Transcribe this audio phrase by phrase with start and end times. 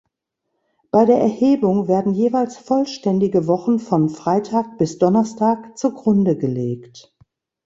[0.89, 7.15] Bei der Erhebung werden jeweils vollständige Wochen von Freitag bis Donnerstag zugrunde gelegt.